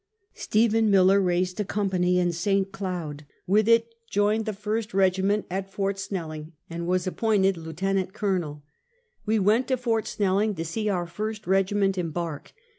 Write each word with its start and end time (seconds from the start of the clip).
Stephen 0.33 0.89
Miller 0.89 1.21
raised 1.21 1.59
a 1.59 1.63
company 1.63 2.17
in 2.17 2.31
St. 2.31 2.71
Cloud, 2.71 3.23
with 3.45 3.67
it 3.67 3.93
joined 4.09 4.45
the 4.47 4.51
first 4.51 4.95
regiment 4.95 5.45
at 5.47 5.71
Ft. 5.71 5.99
Snelling, 5.99 6.53
and 6.71 6.87
was 6.87 7.05
appointed 7.05 7.55
Lieut. 7.55 8.11
Col. 8.11 8.63
We 9.27 9.37
went 9.37 9.67
to 9.67 9.77
Ft. 9.77 10.07
Snelling 10.07 10.55
to 10.55 10.65
see 10.65 10.89
our 10.89 11.05
first 11.05 11.45
regiment 11.45 11.99
embark. 11.99 12.51